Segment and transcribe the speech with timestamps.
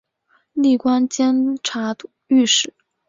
[0.53, 1.95] 历官监察
[2.25, 2.73] 御史。